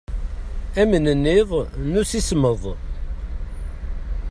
Amnenniḍ 0.81 1.49
n 1.91 1.93
usismeḍ. 2.01 2.63